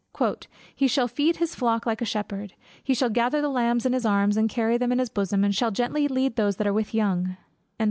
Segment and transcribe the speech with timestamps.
[0.75, 2.53] "He shall feed his flock like a shepherd;
[2.83, 5.53] he shall gather the lambs in his arm, and carry them in his bosom, and
[5.53, 7.37] shall gently lead those that are with young."